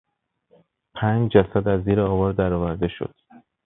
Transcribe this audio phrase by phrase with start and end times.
[0.95, 3.15] پنج جسد از زیر آوار درآورده شد.